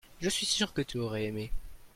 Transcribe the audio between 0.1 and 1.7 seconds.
je suis sûr que tu aurais aimé.